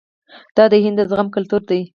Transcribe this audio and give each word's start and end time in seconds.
دا 0.55 0.63
د 0.71 0.73
هند 0.83 0.97
د 0.99 1.01
زغم 1.09 1.27
کلتور 1.35 1.61
دی. 1.71 1.81